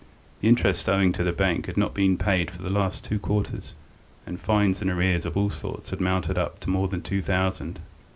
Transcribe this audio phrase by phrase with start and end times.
[0.39, 3.75] The interest owing to the bank had not been paid for the last two quarters,
[4.25, 7.79] and fines and arrears of all sorts had mounted up to more than two thousand.